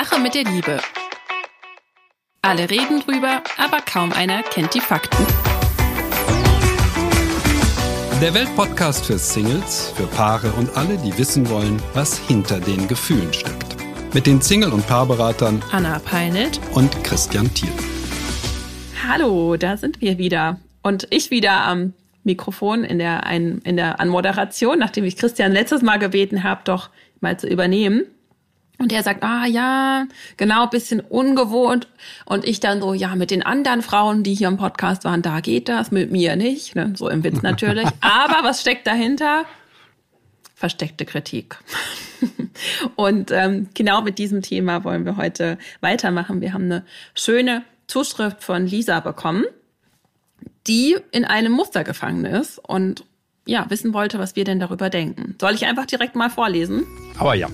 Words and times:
Sache 0.00 0.20
mit 0.20 0.32
der 0.36 0.44
Liebe. 0.44 0.78
Alle 2.40 2.70
reden 2.70 3.00
drüber, 3.00 3.42
aber 3.56 3.78
kaum 3.80 4.12
einer 4.12 4.44
kennt 4.44 4.72
die 4.72 4.80
Fakten. 4.80 5.26
Der 8.22 8.32
Weltpodcast 8.32 9.04
für 9.06 9.18
Singles, 9.18 9.92
für 9.96 10.06
Paare 10.06 10.52
und 10.52 10.76
alle, 10.76 10.98
die 10.98 11.18
wissen 11.18 11.50
wollen, 11.50 11.82
was 11.94 12.16
hinter 12.16 12.60
den 12.60 12.86
Gefühlen 12.86 13.32
steckt. 13.32 13.74
Mit 14.14 14.28
den 14.28 14.40
Single- 14.40 14.72
und 14.72 14.86
Paarberatern 14.86 15.60
Anna 15.72 15.98
Peinelt 15.98 16.60
und 16.74 17.02
Christian 17.02 17.52
Thiel. 17.52 17.72
Hallo, 19.04 19.56
da 19.56 19.76
sind 19.76 20.00
wir 20.00 20.16
wieder. 20.16 20.60
Und 20.80 21.08
ich 21.10 21.32
wieder 21.32 21.64
am 21.64 21.92
Mikrofon 22.22 22.84
in 22.84 23.00
der, 23.00 23.26
ein, 23.26 23.60
in 23.64 23.76
der 23.76 23.98
Anmoderation, 23.98 24.78
nachdem 24.78 25.02
ich 25.02 25.16
Christian 25.16 25.50
letztes 25.50 25.82
Mal 25.82 25.98
gebeten 25.98 26.44
habe, 26.44 26.60
doch 26.62 26.90
mal 27.20 27.36
zu 27.36 27.48
übernehmen. 27.48 28.04
Und 28.78 28.92
er 28.92 29.02
sagt, 29.02 29.24
ah 29.24 29.44
ja, 29.44 30.06
genau, 30.36 30.66
bisschen 30.68 31.00
ungewohnt. 31.00 31.88
Und 32.24 32.44
ich 32.44 32.60
dann 32.60 32.80
so, 32.80 32.94
ja, 32.94 33.16
mit 33.16 33.32
den 33.32 33.42
anderen 33.42 33.82
Frauen, 33.82 34.22
die 34.22 34.34
hier 34.34 34.48
im 34.48 34.56
Podcast 34.56 35.04
waren, 35.04 35.20
da 35.20 35.40
geht 35.40 35.68
das, 35.68 35.90
mit 35.90 36.12
mir 36.12 36.36
nicht. 36.36 36.76
Ne? 36.76 36.92
So 36.96 37.08
im 37.08 37.24
Witz 37.24 37.42
natürlich. 37.42 37.88
Aber 38.00 38.44
was 38.44 38.60
steckt 38.60 38.86
dahinter? 38.86 39.44
Versteckte 40.54 41.04
Kritik. 41.04 41.58
Und 42.96 43.32
ähm, 43.32 43.68
genau 43.74 44.02
mit 44.02 44.18
diesem 44.18 44.42
Thema 44.42 44.84
wollen 44.84 45.04
wir 45.04 45.16
heute 45.16 45.58
weitermachen. 45.80 46.40
Wir 46.40 46.52
haben 46.52 46.64
eine 46.64 46.84
schöne 47.14 47.64
Zuschrift 47.88 48.44
von 48.44 48.66
Lisa 48.66 49.00
bekommen, 49.00 49.44
die 50.68 50.96
in 51.10 51.24
einem 51.24 51.52
Muster 51.52 51.82
gefangen 51.82 52.24
ist 52.24 52.58
und 52.58 53.04
ja, 53.46 53.64
wissen 53.70 53.94
wollte, 53.94 54.18
was 54.18 54.36
wir 54.36 54.44
denn 54.44 54.60
darüber 54.60 54.90
denken. 54.90 55.34
Soll 55.40 55.54
ich 55.54 55.64
einfach 55.64 55.86
direkt 55.86 56.14
mal 56.14 56.28
vorlesen? 56.28 56.86
Aber 57.18 57.34
ja. 57.34 57.48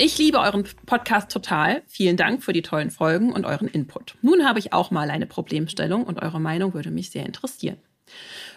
Ich 0.00 0.16
liebe 0.16 0.38
euren 0.38 0.64
Podcast 0.86 1.28
total. 1.28 1.82
Vielen 1.88 2.16
Dank 2.16 2.44
für 2.44 2.52
die 2.52 2.62
tollen 2.62 2.92
Folgen 2.92 3.32
und 3.32 3.44
euren 3.44 3.66
Input. 3.66 4.14
Nun 4.22 4.46
habe 4.46 4.60
ich 4.60 4.72
auch 4.72 4.92
mal 4.92 5.10
eine 5.10 5.26
Problemstellung 5.26 6.04
und 6.04 6.22
eure 6.22 6.40
Meinung 6.40 6.72
würde 6.72 6.92
mich 6.92 7.10
sehr 7.10 7.26
interessieren. 7.26 7.78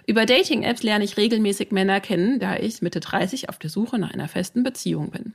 Über 0.05 0.27
Dating-Apps 0.27 0.83
lerne 0.83 1.03
ich 1.03 1.17
regelmäßig 1.17 1.71
Männer 1.71 1.99
kennen, 1.99 2.39
da 2.39 2.57
ich 2.57 2.83
Mitte 2.83 2.99
30 2.99 3.49
auf 3.49 3.57
der 3.57 3.71
Suche 3.71 3.97
nach 3.97 4.13
einer 4.13 4.27
festen 4.27 4.61
Beziehung 4.61 5.09
bin. 5.09 5.33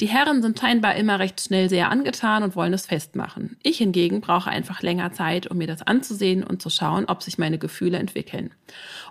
Die 0.00 0.06
Herren 0.06 0.42
sind 0.42 0.58
scheinbar 0.58 0.96
immer 0.96 1.18
recht 1.18 1.40
schnell 1.40 1.70
sehr 1.70 1.90
angetan 1.90 2.42
und 2.42 2.54
wollen 2.54 2.74
es 2.74 2.84
festmachen. 2.84 3.56
Ich 3.62 3.78
hingegen 3.78 4.20
brauche 4.20 4.50
einfach 4.50 4.82
länger 4.82 5.12
Zeit, 5.12 5.50
um 5.50 5.56
mir 5.56 5.66
das 5.66 5.80
anzusehen 5.80 6.44
und 6.44 6.60
zu 6.60 6.68
schauen, 6.68 7.06
ob 7.06 7.22
sich 7.22 7.38
meine 7.38 7.58
Gefühle 7.58 7.96
entwickeln. 7.96 8.52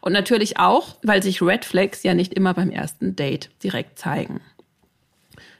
Und 0.02 0.14
natürlich 0.14 0.60
auch, 0.60 0.98
weil 1.02 1.24
sich 1.24 1.42
Red 1.42 1.66
Flags 1.66 2.04
ja 2.04 2.14
nicht 2.14 2.36
immer 2.36 2.54
beim 2.54 2.70
ersten 2.70 3.16
Date 3.16 3.50
direkt 3.64 3.98
zeigen. 3.98 4.40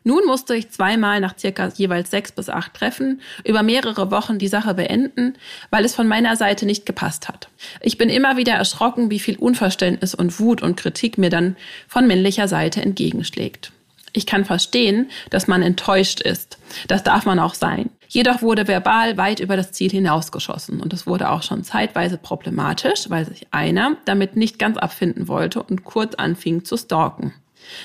Nun 0.08 0.26
musste 0.26 0.56
ich 0.56 0.70
zweimal 0.70 1.20
nach 1.20 1.38
circa 1.38 1.68
jeweils 1.68 2.12
sechs 2.12 2.32
bis 2.32 2.48
acht 2.48 2.74
Treffen 2.74 3.20
über 3.44 3.62
mehrere 3.62 4.10
Wochen 4.10 4.40
die 4.40 4.48
Sache 4.48 4.74
beenden, 4.74 5.34
weil 5.70 5.84
es 5.84 5.96
von 5.96 6.08
meiner 6.08 6.38
Seite 6.38 6.66
nicht 6.66 6.86
gepasst 6.86 7.28
hat. 7.28 7.50
Ich 7.82 7.98
bin 7.98 8.08
immer 8.08 8.38
wieder 8.38 8.54
erschrocken, 8.54 9.12
wie 9.12 9.20
viel 9.20 9.36
Unverständnis 9.36 10.16
und 10.16 10.40
Wut 10.40 10.62
und 10.62 10.78
Kritik 10.78 11.18
mir 11.18 11.30
dann 11.30 11.58
von 11.90 12.08
männlicher 12.08 12.48
Seite 12.48 12.82
entgegenschlägt. 12.82 13.74
Ich 14.14 14.26
kann 14.26 14.46
verstehen, 14.46 15.10
dass 15.30 15.50
man 15.50 15.62
enttäuscht 15.62 16.22
ist. 16.22 16.58
Das 16.88 17.04
darf 17.04 17.26
man 17.26 17.38
auch 17.38 17.54
sein. 17.54 17.90
Jedoch 18.08 18.42
wurde 18.42 18.66
verbal 18.66 19.18
weit 19.18 19.42
über 19.42 19.58
das 19.58 19.74
Ziel 19.74 19.92
hinausgeschossen 19.92 20.80
und 20.80 20.94
es 20.94 21.06
wurde 21.06 21.30
auch 21.30 21.44
schon 21.44 21.66
zeitweise 21.66 22.18
problematisch, 22.18 23.10
weil 23.10 23.26
sich 23.26 23.48
einer 23.52 23.98
damit 24.06 24.38
nicht 24.38 24.58
ganz 24.58 24.78
abfinden 24.78 25.28
wollte 25.28 25.62
und 25.62 25.84
kurz 25.84 26.16
anfing 26.16 26.64
zu 26.64 26.78
stalken. 26.78 27.34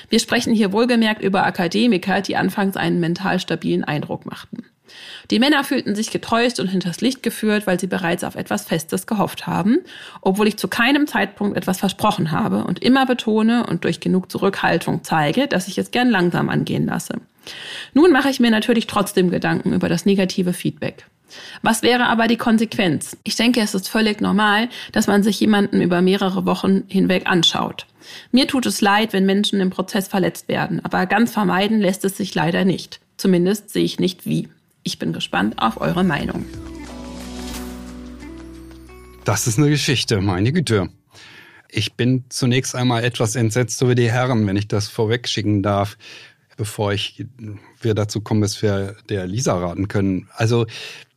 Wir 0.09 0.19
sprechen 0.19 0.53
hier 0.53 0.71
wohlgemerkt 0.71 1.21
über 1.21 1.45
Akademiker, 1.45 2.21
die 2.21 2.35
anfangs 2.35 2.77
einen 2.77 2.99
mental 2.99 3.39
stabilen 3.39 3.83
Eindruck 3.83 4.25
machten. 4.25 4.65
Die 5.31 5.39
Männer 5.39 5.63
fühlten 5.63 5.95
sich 5.95 6.11
getäuscht 6.11 6.59
und 6.59 6.67
hinters 6.67 7.01
Licht 7.01 7.23
geführt, 7.23 7.65
weil 7.65 7.79
sie 7.79 7.87
bereits 7.87 8.23
auf 8.23 8.35
etwas 8.35 8.65
Festes 8.65 9.07
gehofft 9.07 9.47
haben, 9.47 9.79
obwohl 10.21 10.47
ich 10.47 10.57
zu 10.57 10.67
keinem 10.67 11.07
Zeitpunkt 11.07 11.57
etwas 11.57 11.79
versprochen 11.79 12.31
habe 12.31 12.65
und 12.65 12.83
immer 12.83 13.05
betone 13.05 13.65
und 13.65 13.85
durch 13.85 13.99
genug 13.99 14.31
Zurückhaltung 14.31 15.03
zeige, 15.03 15.47
dass 15.47 15.67
ich 15.67 15.77
es 15.77 15.91
gern 15.91 16.09
langsam 16.09 16.49
angehen 16.49 16.85
lasse. 16.85 17.15
Nun 17.93 18.11
mache 18.11 18.29
ich 18.29 18.39
mir 18.39 18.51
natürlich 18.51 18.87
trotzdem 18.87 19.29
Gedanken 19.31 19.73
über 19.73 19.89
das 19.89 20.05
negative 20.05 20.53
Feedback. 20.53 21.05
Was 21.61 21.81
wäre 21.81 22.07
aber 22.07 22.27
die 22.27 22.37
Konsequenz? 22.37 23.17
Ich 23.23 23.35
denke, 23.35 23.61
es 23.61 23.73
ist 23.73 23.89
völlig 23.89 24.21
normal, 24.21 24.69
dass 24.91 25.07
man 25.07 25.23
sich 25.23 25.39
jemanden 25.39 25.81
über 25.81 26.01
mehrere 26.01 26.45
Wochen 26.45 26.83
hinweg 26.87 27.23
anschaut. 27.25 27.85
Mir 28.31 28.47
tut 28.47 28.65
es 28.65 28.81
leid, 28.81 29.13
wenn 29.13 29.25
Menschen 29.25 29.59
im 29.61 29.69
Prozess 29.69 30.07
verletzt 30.07 30.47
werden, 30.47 30.83
aber 30.83 31.05
ganz 31.05 31.31
vermeiden 31.31 31.79
lässt 31.79 32.03
es 32.05 32.17
sich 32.17 32.35
leider 32.35 32.65
nicht. 32.65 32.99
Zumindest 33.17 33.69
sehe 33.69 33.83
ich 33.83 33.99
nicht 33.99 34.25
wie. 34.25 34.49
Ich 34.83 34.99
bin 34.99 35.13
gespannt 35.13 35.59
auf 35.59 35.79
eure 35.79 36.03
Meinung. 36.03 36.45
Das 39.23 39.47
ist 39.47 39.57
eine 39.57 39.69
Geschichte, 39.69 40.19
meine 40.19 40.51
Güte. 40.51 40.89
Ich 41.69 41.93
bin 41.93 42.25
zunächst 42.29 42.75
einmal 42.75 43.03
etwas 43.03 43.35
entsetzt 43.35 43.81
über 43.81 43.95
die 43.95 44.11
Herren, 44.11 44.45
wenn 44.45 44.57
ich 44.57 44.67
das 44.67 44.89
vorwegschicken 44.89 45.63
darf, 45.63 45.97
bevor 46.57 46.93
ich, 46.93 47.25
wir 47.81 47.95
dazu 47.95 48.21
kommen, 48.21 48.41
dass 48.41 48.61
wir 48.61 48.95
der 49.09 49.25
Lisa 49.25 49.57
raten 49.57 49.87
können. 49.87 50.27
Also, 50.35 50.67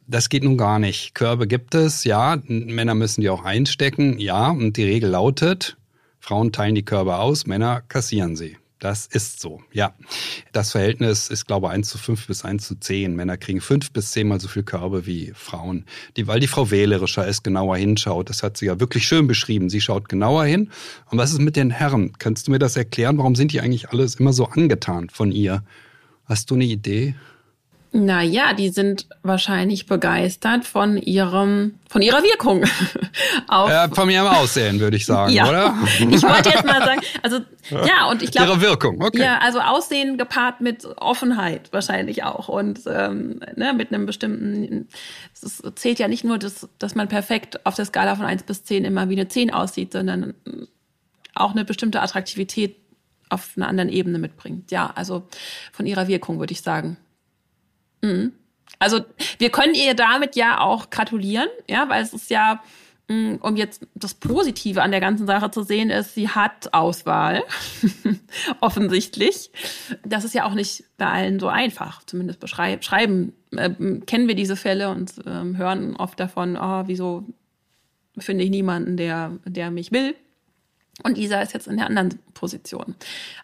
das 0.07 0.29
geht 0.29 0.45
nun 0.45 0.57
gar 0.57 0.79
nicht. 0.79 1.15
Körbe 1.15 1.47
gibt 1.47 1.75
es, 1.75 2.05
ja. 2.05 2.41
Männer 2.47 2.95
müssen 2.95 3.21
die 3.21 3.31
auch 3.31 3.45
einstecken, 3.45 4.19
ja. 4.19 4.51
Und 4.51 4.77
die 4.77 4.85
Regel 4.85 5.11
lautet, 5.11 5.77
Frauen 6.21 6.53
teilen 6.53 6.75
die 6.75 6.85
Körbe 6.85 7.17
aus, 7.17 7.47
Männer 7.47 7.83
kassieren 7.89 8.37
sie. 8.37 8.57
Das 8.79 9.07
ist 9.07 9.41
so, 9.41 9.63
ja. 9.73 9.95
Das 10.53 10.73
Verhältnis 10.73 11.29
ist, 11.29 11.47
glaube 11.47 11.69
ich, 11.69 11.73
1 11.73 11.89
zu 11.89 11.97
5 11.97 12.27
bis 12.27 12.45
1 12.45 12.67
zu 12.67 12.75
10. 12.79 13.17
Männer 13.17 13.39
kriegen 13.39 13.63
5 13.63 13.91
bis 13.91 14.13
10 14.13 14.29
mal 14.29 14.39
so 14.39 14.49
viel 14.49 14.65
Körbe 14.65 15.07
wie 15.07 15.33
Frauen. 15.35 15.87
Die, 16.17 16.27
weil 16.27 16.41
die 16.41 16.47
Frau 16.47 16.71
wählerischer 16.71 17.27
ist, 17.27 17.43
genauer 17.43 17.79
hinschaut. 17.79 18.29
Das 18.29 18.43
hat 18.43 18.59
sie 18.59 18.67
ja 18.67 18.79
wirklich 18.79 19.07
schön 19.07 19.27
beschrieben. 19.27 19.71
Sie 19.71 19.81
schaut 19.81 20.11
genauer 20.11 20.45
hin. 20.45 20.71
Und 21.11 21.17
was 21.17 21.33
ist 21.33 21.41
mit 21.41 21.57
den 21.57 21.71
Herren? 21.71 22.13
Kannst 22.19 22.47
du 22.47 22.51
mir 22.51 22.59
das 22.59 22.77
erklären? 22.77 23.17
Warum 23.17 23.35
sind 23.35 23.53
die 23.53 23.61
eigentlich 23.61 23.89
alles 23.89 24.17
immer 24.17 24.35
so 24.35 24.45
angetan 24.45 25.09
von 25.09 25.33
ihr? 25.33 25.65
Hast 26.27 26.51
du 26.51 26.55
eine 26.55 26.65
Idee? 26.65 27.15
Naja, 28.05 28.53
die 28.53 28.69
sind 28.69 29.07
wahrscheinlich 29.23 29.87
begeistert 29.87 30.67
von 30.67 30.99
ihrem, 30.99 31.77
von 31.89 32.03
ihrer 32.03 32.23
Wirkung. 32.23 32.65
Auf, 33.49 33.71
ja, 33.71 33.89
von 33.89 34.11
ihrem 34.11 34.27
Aussehen, 34.27 34.79
würde 34.81 34.99
ich 34.99 35.07
sagen, 35.07 35.33
ja. 35.33 35.49
oder? 35.49 35.75
ich 35.99 36.23
wollte 36.23 36.51
jetzt 36.51 36.67
mal 36.67 36.81
sagen, 36.85 37.01
also 37.23 37.39
ja, 37.71 38.09
und 38.11 38.23
ich 38.23 38.33
glaube. 38.33 38.51
Ihre 38.51 38.61
Wirkung, 38.61 39.03
okay. 39.03 39.23
Ja, 39.23 39.39
also 39.39 39.61
Aussehen 39.61 40.19
gepaart 40.19 40.61
mit 40.61 40.85
Offenheit 40.97 41.73
wahrscheinlich 41.73 42.25
auch. 42.25 42.49
Und 42.49 42.81
ähm, 42.87 43.41
ne, 43.57 43.73
mit 43.73 43.93
einem 43.93 44.05
bestimmten, 44.05 44.89
es 45.33 45.63
zählt 45.75 45.99
ja 45.99 46.09
nicht 46.09 46.25
nur, 46.25 46.39
dass, 46.39 46.69
dass 46.79 46.95
man 46.95 47.09
perfekt 47.09 47.65
auf 47.65 47.75
der 47.77 47.87
Skala 47.87 48.15
von 48.17 48.27
eins 48.27 48.43
bis 48.43 48.63
zehn 48.63 48.85
immer 48.85 49.09
wie 49.09 49.15
eine 49.15 49.29
zehn 49.29 49.51
aussieht, 49.51 49.93
sondern 49.93 50.35
auch 51.35 51.53
eine 51.53 51.65
bestimmte 51.65 52.03
Attraktivität 52.03 52.77
auf 53.29 53.53
einer 53.57 53.69
anderen 53.69 53.89
Ebene 53.89 54.19
mitbringt. 54.19 54.71
Ja, 54.71 54.93
also 54.95 55.27
von 55.73 55.87
ihrer 55.87 56.09
Wirkung 56.09 56.39
würde 56.39 56.53
ich 56.53 56.61
sagen. 56.61 56.99
Mhm. 58.03 58.33
Also 58.79 59.01
wir 59.39 59.51
können 59.51 59.75
ihr 59.75 59.95
damit 59.95 60.37
ja 60.37 60.61
auch 60.61 60.91
gratulieren, 60.91 61.49
ja, 61.69 61.89
weil 61.89 62.03
es 62.03 62.13
ist 62.13 62.31
ja, 62.31 62.63
mm, 63.09 63.37
um 63.41 63.57
jetzt 63.57 63.87
das 63.95 64.15
Positive 64.15 64.83
an 64.83 64.91
der 64.91 65.01
ganzen 65.01 65.27
Sache 65.27 65.51
zu 65.51 65.63
sehen, 65.63 65.91
ist, 65.91 66.15
sie 66.15 66.29
hat 66.29 66.75
Auswahl, 66.75 67.43
offensichtlich. 68.61 69.51
Das 70.05 70.25
ist 70.25 70.35
ja 70.35 70.45
auch 70.45 70.55
nicht 70.55 70.85
bei 70.99 71.07
allen 71.07 71.41
so 71.41 71.49
einfach, 71.49 72.05
zumindest 72.05 72.41
beschreiben, 72.41 73.33
äh, 73.53 73.71
kennen 74.07 74.29
wir 74.29 74.35
diese 74.35 74.57
Fälle 74.57 74.91
und 74.91 75.19
äh, 75.27 75.57
hören 75.57 75.97
oft 75.97 76.21
davon, 76.21 76.57
oh, 76.57 76.83
wieso 76.87 77.25
finde 78.19 78.45
ich 78.45 78.51
niemanden, 78.51 78.97
der, 78.97 79.39
der 79.47 79.71
mich 79.71 79.93
will. 79.93 80.15
Und 81.03 81.19
Lisa 81.19 81.41
ist 81.41 81.53
jetzt 81.53 81.69
in 81.69 81.77
der 81.77 81.87
anderen 81.87 82.19
Position. 82.35 82.95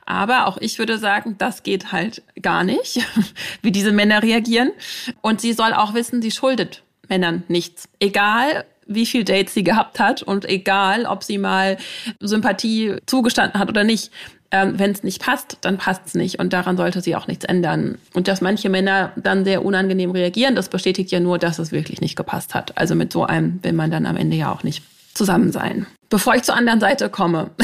Aber 0.07 0.47
auch 0.47 0.57
ich 0.59 0.79
würde 0.79 0.99
sagen, 0.99 1.37
das 1.39 1.63
geht 1.63 1.93
halt 1.93 2.22
gar 2.41 2.65
nicht, 2.65 3.01
wie 3.63 3.72
diese 3.72 3.93
Männer 3.93 4.22
reagieren. 4.22 4.72
Und 5.21 5.41
sie 5.41 5.53
soll 5.53 5.72
auch 5.75 5.95
wissen, 5.95 6.22
sie 6.22 6.31
schuldet 6.31 6.83
Männern 7.09 7.43
nichts. 7.49 7.89
Egal, 8.01 8.65
wie 8.87 9.07
viel 9.07 9.25
Dates 9.25 9.54
sie 9.54 9.65
gehabt 9.65 10.01
hat 10.01 10.22
und 10.22 10.49
egal, 10.49 11.04
ob 11.07 11.22
sie 11.22 11.39
mal 11.39 11.77
Sympathie 12.21 12.97
zugestanden 13.07 13.60
hat 13.60 13.69
oder 13.69 13.84
nicht. 13.84 14.10
Ähm, 14.51 14.78
Wenn 14.78 14.91
es 14.91 15.03
nicht 15.03 15.22
passt, 15.22 15.59
dann 15.63 15.78
passt 15.78 16.03
es 16.07 16.15
nicht 16.15 16.39
und 16.39 16.53
daran 16.53 16.77
sollte 16.77 17.01
sie 17.01 17.16
auch 17.16 17.27
nichts 17.27 17.45
ändern. 17.45 17.98
Und 18.13 18.28
dass 18.28 18.41
manche 18.41 18.69
Männer 18.69 19.13
dann 19.16 19.45
sehr 19.45 19.65
unangenehm 19.65 20.10
reagieren, 20.10 20.57
das 20.57 20.69
bestätigt 20.69 21.10
ja 21.10 21.21
nur, 21.21 21.39
dass 21.39 21.59
es 21.59 21.72
wirklich 21.72 22.01
nicht 22.01 22.16
gepasst 22.16 22.55
hat. 22.55 22.77
Also 22.77 22.95
mit 22.95 23.13
so 23.13 23.25
einem 23.25 23.63
will 23.63 23.72
man 23.72 23.91
dann 23.91 24.05
am 24.05 24.16
Ende 24.16 24.37
ja 24.37 24.53
auch 24.53 24.63
nicht 24.63 24.83
zusammen 25.14 25.53
sein. 25.53 25.86
Bevor 26.09 26.34
ich 26.34 26.42
zur 26.42 26.56
anderen 26.56 26.80
Seite 26.80 27.09
komme. 27.09 27.50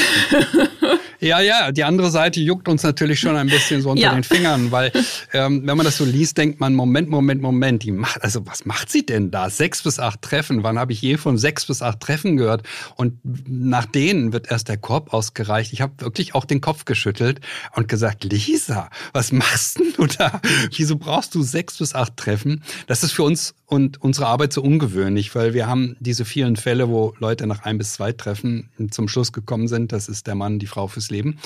Ja, 1.20 1.40
ja, 1.40 1.72
die 1.72 1.82
andere 1.82 2.10
Seite 2.10 2.40
juckt 2.40 2.68
uns 2.68 2.84
natürlich 2.84 3.18
schon 3.18 3.36
ein 3.36 3.48
bisschen 3.48 3.82
so 3.82 3.90
unter 3.90 4.02
ja. 4.02 4.14
den 4.14 4.22
Fingern, 4.22 4.70
weil 4.70 4.92
ähm, 5.32 5.62
wenn 5.66 5.76
man 5.76 5.84
das 5.84 5.96
so 5.96 6.04
liest, 6.04 6.38
denkt 6.38 6.60
man, 6.60 6.74
Moment, 6.74 7.08
Moment, 7.08 7.42
Moment, 7.42 7.82
die 7.82 7.90
macht, 7.90 8.22
also 8.22 8.46
was 8.46 8.64
macht 8.66 8.88
sie 8.88 9.04
denn 9.04 9.32
da? 9.32 9.50
Sechs 9.50 9.82
bis 9.82 9.98
acht 9.98 10.22
Treffen, 10.22 10.62
wann 10.62 10.78
habe 10.78 10.92
ich 10.92 11.02
je 11.02 11.16
von 11.16 11.36
sechs 11.36 11.66
bis 11.66 11.82
acht 11.82 11.98
Treffen 11.98 12.36
gehört? 12.36 12.62
Und 12.94 13.18
nach 13.48 13.86
denen 13.86 14.32
wird 14.32 14.50
erst 14.50 14.68
der 14.68 14.76
Korb 14.76 15.12
ausgereicht. 15.12 15.72
Ich 15.72 15.80
habe 15.80 15.94
wirklich 15.98 16.36
auch 16.36 16.44
den 16.44 16.60
Kopf 16.60 16.84
geschüttelt 16.84 17.40
und 17.74 17.88
gesagt, 17.88 18.22
Lisa, 18.22 18.88
was 19.12 19.32
machst 19.32 19.80
denn 19.80 19.92
du 19.96 20.06
da? 20.06 20.40
Wieso 20.72 20.96
brauchst 20.96 21.34
du 21.34 21.42
sechs 21.42 21.78
bis 21.78 21.96
acht 21.96 22.16
Treffen? 22.16 22.62
Das 22.86 23.02
ist 23.02 23.10
für 23.10 23.24
uns 23.24 23.54
und 23.68 24.00
unsere 24.00 24.26
Arbeit 24.26 24.54
so 24.54 24.62
ungewöhnlich, 24.62 25.34
weil 25.34 25.52
wir 25.52 25.66
haben 25.66 25.94
diese 26.00 26.24
vielen 26.24 26.56
Fälle, 26.56 26.88
wo 26.88 27.14
Leute 27.18 27.46
nach 27.46 27.64
ein 27.64 27.76
bis 27.76 27.92
zwei 27.92 28.12
Treffen 28.12 28.70
zum 28.90 29.08
Schluss 29.08 29.30
gekommen 29.30 29.68
sind, 29.68 29.92
das 29.92 30.08
ist 30.08 30.26
der 30.26 30.34
Mann, 30.34 30.58
die 30.58 30.66
Frau 30.66 30.88
fürs 30.88 31.10
Leben. 31.10 31.38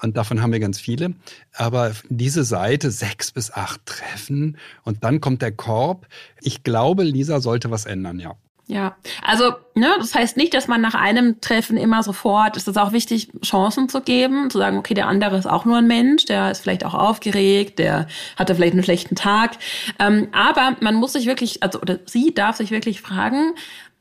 Und 0.00 0.16
davon 0.16 0.40
haben 0.40 0.52
wir 0.52 0.60
ganz 0.60 0.80
viele. 0.80 1.12
Aber 1.52 1.92
diese 2.08 2.44
Seite, 2.44 2.90
sechs 2.90 3.30
bis 3.30 3.52
acht 3.52 3.84
Treffen 3.84 4.56
und 4.84 5.04
dann 5.04 5.20
kommt 5.20 5.42
der 5.42 5.52
Korb. 5.52 6.08
Ich 6.40 6.64
glaube, 6.64 7.04
Lisa 7.04 7.40
sollte 7.40 7.70
was 7.70 7.84
ändern, 7.84 8.20
ja. 8.20 8.36
Ja, 8.68 8.96
also 9.22 9.52
ne, 9.76 9.94
das 9.98 10.12
heißt 10.12 10.36
nicht, 10.36 10.52
dass 10.52 10.66
man 10.66 10.80
nach 10.80 10.94
einem 10.94 11.40
Treffen 11.40 11.76
immer 11.76 12.02
sofort, 12.02 12.56
ist 12.56 12.66
es 12.66 12.76
auch 12.76 12.90
wichtig, 12.90 13.30
Chancen 13.44 13.88
zu 13.88 14.00
geben, 14.00 14.50
zu 14.50 14.58
sagen, 14.58 14.76
okay, 14.76 14.94
der 14.94 15.06
andere 15.06 15.38
ist 15.38 15.46
auch 15.46 15.64
nur 15.64 15.76
ein 15.76 15.86
Mensch, 15.86 16.24
der 16.24 16.50
ist 16.50 16.62
vielleicht 16.62 16.84
auch 16.84 16.94
aufgeregt, 16.94 17.78
der 17.78 18.08
hatte 18.36 18.56
vielleicht 18.56 18.72
einen 18.72 18.82
schlechten 18.82 19.14
Tag. 19.14 19.52
Ähm, 20.00 20.28
aber 20.32 20.76
man 20.80 20.96
muss 20.96 21.12
sich 21.12 21.26
wirklich, 21.26 21.62
also 21.62 21.80
oder 21.80 22.00
sie 22.06 22.34
darf 22.34 22.56
sich 22.56 22.72
wirklich 22.72 23.00
fragen, 23.00 23.54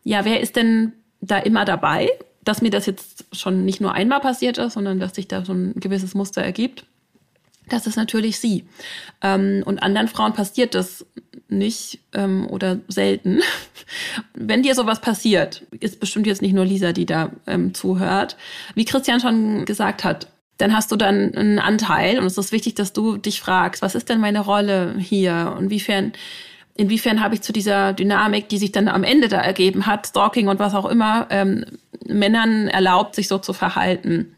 ja, 0.04 0.26
wer 0.26 0.40
ist 0.42 0.56
denn 0.56 0.94
da 1.22 1.38
immer 1.38 1.64
dabei? 1.64 2.10
Dass 2.44 2.64
mir 2.64 2.72
das 2.72 2.88
jetzt 2.88 3.26
schon 3.34 3.66
nicht 3.66 3.82
nur 3.82 3.94
einmal 3.94 4.20
passiert 4.20 4.58
ist, 4.58 4.74
sondern 4.74 5.00
dass 5.00 5.14
sich 5.14 5.28
da 5.28 5.46
so 5.46 5.54
ein 5.54 5.74
gewisses 5.76 6.16
Muster 6.16 6.42
ergibt. 6.42 6.86
Das 7.70 7.86
ist 7.86 7.98
natürlich 7.98 8.40
sie. 8.40 8.66
Ähm, 9.22 9.62
und 9.64 9.84
anderen 9.84 10.08
Frauen 10.08 10.34
passiert 10.34 10.74
das 10.74 11.06
nicht 11.58 12.00
ähm, 12.14 12.48
oder 12.50 12.80
selten. 12.88 13.42
Wenn 14.34 14.64
dir 14.64 14.76
sowas 14.76 15.02
passiert, 15.02 15.64
ist 15.80 16.00
bestimmt 16.00 16.28
jetzt 16.28 16.42
nicht 16.42 16.54
nur 16.54 16.66
Lisa, 16.66 16.92
die 16.92 17.06
da 17.06 17.32
ähm, 17.48 17.74
zuhört. 17.74 18.38
Wie 18.76 18.86
Christian 18.86 19.20
schon 19.20 19.66
gesagt 19.66 20.04
hat, 20.04 20.28
dann 20.58 20.74
hast 20.74 20.92
du 20.92 20.96
dann 20.96 21.36
einen 21.36 21.60
Anteil 21.60 22.20
und 22.20 22.26
es 22.26 22.38
ist 22.38 22.52
wichtig, 22.52 22.76
dass 22.76 22.94
du 22.94 23.18
dich 23.18 23.42
fragst, 23.42 23.82
was 23.82 23.96
ist 23.96 24.10
denn 24.10 24.22
meine 24.22 24.40
Rolle 24.40 24.96
hier? 24.98 25.56
Inwiefern, 25.60 26.14
inwiefern 26.76 27.22
habe 27.22 27.36
ich 27.36 27.42
zu 27.42 27.52
dieser 27.52 27.94
Dynamik, 27.94 28.48
die 28.48 28.58
sich 28.58 28.72
dann 28.72 28.88
am 28.88 29.04
Ende 29.04 29.28
da 29.28 29.42
ergeben 29.42 29.86
hat, 29.86 30.08
Stalking 30.08 30.48
und 30.48 30.60
was 30.60 30.74
auch 30.74 30.86
immer, 30.86 31.28
ähm, 31.30 31.66
Männern 32.08 32.68
erlaubt, 32.68 33.16
sich 33.16 33.28
so 33.28 33.38
zu 33.38 33.54
verhalten? 33.54 34.35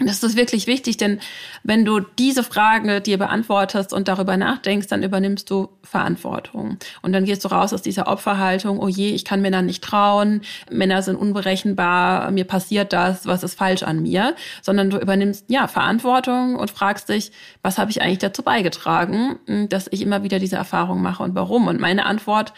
Das 0.00 0.24
ist 0.24 0.36
wirklich 0.36 0.66
wichtig, 0.66 0.96
denn 0.96 1.20
wenn 1.62 1.84
du 1.84 2.00
diese 2.00 2.42
Frage 2.42 3.00
dir 3.00 3.16
beantwortest 3.16 3.92
und 3.92 4.08
darüber 4.08 4.36
nachdenkst, 4.36 4.88
dann 4.88 5.04
übernimmst 5.04 5.48
du 5.48 5.68
Verantwortung. 5.84 6.78
Und 7.02 7.12
dann 7.12 7.24
gehst 7.24 7.44
du 7.44 7.48
raus 7.48 7.72
aus 7.72 7.80
dieser 7.80 8.08
Opferhaltung, 8.08 8.80
oh 8.80 8.88
je, 8.88 9.10
ich 9.10 9.24
kann 9.24 9.40
Männern 9.40 9.66
nicht 9.66 9.84
trauen, 9.84 10.40
Männer 10.68 11.02
sind 11.02 11.14
unberechenbar, 11.14 12.32
mir 12.32 12.44
passiert 12.44 12.92
das, 12.92 13.26
was 13.26 13.44
ist 13.44 13.56
falsch 13.56 13.84
an 13.84 14.02
mir, 14.02 14.34
sondern 14.62 14.90
du 14.90 14.98
übernimmst 14.98 15.44
ja 15.48 15.68
Verantwortung 15.68 16.56
und 16.56 16.72
fragst 16.72 17.08
dich, 17.08 17.30
was 17.62 17.78
habe 17.78 17.92
ich 17.92 18.02
eigentlich 18.02 18.18
dazu 18.18 18.42
beigetragen, 18.42 19.68
dass 19.68 19.86
ich 19.92 20.02
immer 20.02 20.24
wieder 20.24 20.40
diese 20.40 20.56
Erfahrung 20.56 21.02
mache 21.02 21.22
und 21.22 21.36
warum? 21.36 21.68
Und 21.68 21.78
meine 21.78 22.04
Antwort 22.06 22.52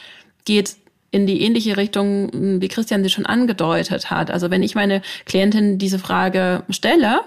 geht 0.46 0.76
in 1.16 1.26
die 1.26 1.40
ähnliche 1.40 1.78
Richtung, 1.78 2.30
hm, 2.30 2.60
wie 2.60 2.68
Christian 2.68 3.02
sie 3.02 3.08
schon 3.08 3.24
angedeutet 3.24 4.10
hat. 4.10 4.30
Also 4.30 4.50
wenn 4.50 4.62
ich 4.62 4.74
meine 4.74 5.00
Klientin 5.24 5.78
diese 5.78 5.98
Frage 5.98 6.62
stelle, 6.68 7.20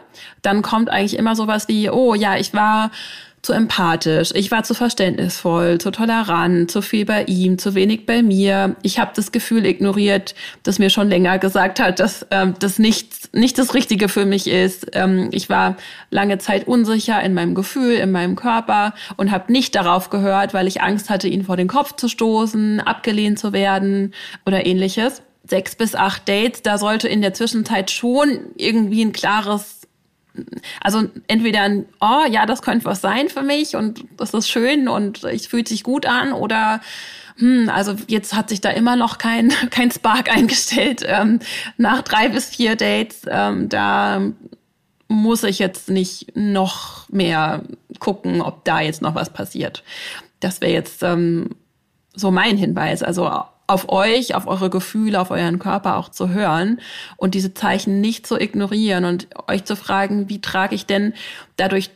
dann 0.43 0.61
kommt 0.61 0.89
eigentlich 0.89 1.17
immer 1.17 1.35
sowas 1.35 1.67
wie, 1.67 1.89
oh 1.89 2.13
ja, 2.13 2.37
ich 2.37 2.53
war 2.53 2.91
zu 3.41 3.53
empathisch, 3.53 4.31
ich 4.33 4.51
war 4.51 4.63
zu 4.63 4.73
verständnisvoll, 4.73 5.77
zu 5.77 5.91
tolerant, 5.91 6.69
zu 6.69 6.81
viel 6.81 7.05
bei 7.05 7.23
ihm, 7.23 7.57
zu 7.57 7.73
wenig 7.75 8.05
bei 8.05 8.21
mir. 8.21 8.75
Ich 8.81 8.99
habe 8.99 9.11
das 9.15 9.31
Gefühl 9.31 9.65
ignoriert, 9.65 10.35
das 10.63 10.79
mir 10.79 10.89
schon 10.89 11.09
länger 11.09 11.39
gesagt 11.39 11.79
hat, 11.79 11.99
dass 11.99 12.25
ähm, 12.31 12.55
das 12.59 12.79
nicht, 12.79 13.33
nicht 13.33 13.57
das 13.57 13.73
Richtige 13.73 14.09
für 14.09 14.25
mich 14.25 14.47
ist. 14.47 14.87
Ähm, 14.93 15.29
ich 15.31 15.49
war 15.49 15.77
lange 16.09 16.37
Zeit 16.37 16.67
unsicher 16.67 17.21
in 17.21 17.33
meinem 17.33 17.55
Gefühl, 17.55 17.93
in 17.93 18.11
meinem 18.11 18.35
Körper 18.35 18.93
und 19.15 19.31
habe 19.31 19.51
nicht 19.51 19.75
darauf 19.75 20.09
gehört, 20.09 20.53
weil 20.53 20.67
ich 20.67 20.81
Angst 20.81 21.09
hatte, 21.09 21.27
ihn 21.27 21.43
vor 21.43 21.57
den 21.57 21.67
Kopf 21.67 21.95
zu 21.95 22.09
stoßen, 22.09 22.81
abgelehnt 22.81 23.39
zu 23.39 23.53
werden 23.53 24.13
oder 24.45 24.65
ähnliches. 24.65 25.21
Sechs 25.45 25.75
bis 25.75 25.95
acht 25.95 26.27
Dates, 26.27 26.61
da 26.61 26.77
sollte 26.77 27.07
in 27.07 27.21
der 27.21 27.33
Zwischenzeit 27.33 27.89
schon 27.89 28.39
irgendwie 28.55 29.03
ein 29.03 29.13
klares 29.13 29.78
also 30.81 31.05
entweder 31.27 31.61
ein, 31.61 31.85
oh 31.99 32.23
ja, 32.29 32.45
das 32.45 32.61
könnte 32.61 32.85
was 32.85 33.01
sein 33.01 33.29
für 33.29 33.43
mich 33.43 33.75
und 33.75 34.05
das 34.17 34.33
ist 34.33 34.49
schön 34.49 34.87
und 34.87 35.23
es 35.23 35.47
fühlt 35.47 35.67
sich 35.67 35.83
gut 35.83 36.05
an 36.05 36.33
oder 36.33 36.81
hm, 37.37 37.69
also 37.69 37.95
jetzt 38.07 38.33
hat 38.33 38.49
sich 38.49 38.61
da 38.61 38.69
immer 38.69 38.95
noch 38.95 39.17
kein, 39.17 39.49
kein 39.69 39.91
Spark 39.91 40.29
eingestellt 40.29 41.03
ähm, 41.05 41.39
nach 41.77 42.01
drei 42.01 42.29
bis 42.29 42.47
vier 42.47 42.75
Dates. 42.75 43.21
Ähm, 43.27 43.69
da 43.69 44.21
muss 45.07 45.43
ich 45.43 45.57
jetzt 45.57 45.89
nicht 45.89 46.35
noch 46.35 47.09
mehr 47.09 47.63
gucken, 47.99 48.41
ob 48.41 48.63
da 48.65 48.81
jetzt 48.81 49.01
noch 49.01 49.15
was 49.15 49.31
passiert. 49.31 49.83
Das 50.39 50.61
wäre 50.61 50.71
jetzt 50.71 51.01
ähm, 51.01 51.55
so 52.13 52.29
mein 52.29 52.57
Hinweis. 52.57 53.01
Also 53.01 53.29
auf 53.69 53.89
euch, 53.89 54.33
auf 54.33 54.47
eure 54.47 54.69
Gefühle, 54.69 55.19
auf 55.19 55.29
euren 55.29 55.59
Körper 55.59 55.97
auch 55.97 56.09
zu 56.09 56.29
hören 56.29 56.79
und 57.17 57.35
diese 57.35 57.53
Zeichen 57.53 58.01
nicht 58.01 58.25
zu 58.25 58.39
ignorieren 58.39 59.05
und 59.05 59.27
euch 59.47 59.63
zu 59.63 59.75
fragen, 59.75 60.27
wie 60.27 60.41
trage 60.41 60.73
ich 60.73 60.87
denn 60.87 61.13
dadurch 61.55 61.91